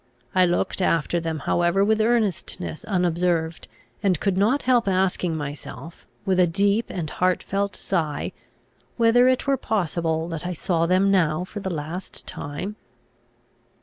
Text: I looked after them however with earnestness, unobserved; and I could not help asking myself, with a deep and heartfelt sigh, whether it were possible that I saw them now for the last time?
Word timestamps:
I 0.33 0.47
looked 0.47 0.81
after 0.81 1.19
them 1.19 1.37
however 1.45 1.85
with 1.85 2.01
earnestness, 2.01 2.83
unobserved; 2.85 3.67
and 4.01 4.17
I 4.17 4.19
could 4.19 4.35
not 4.35 4.63
help 4.63 4.87
asking 4.87 5.35
myself, 5.35 6.07
with 6.25 6.39
a 6.39 6.47
deep 6.47 6.87
and 6.89 7.07
heartfelt 7.07 7.75
sigh, 7.75 8.31
whether 8.97 9.27
it 9.27 9.45
were 9.45 9.57
possible 9.57 10.27
that 10.29 10.43
I 10.43 10.53
saw 10.53 10.87
them 10.87 11.11
now 11.11 11.43
for 11.43 11.59
the 11.59 11.69
last 11.69 12.25
time? 12.25 12.77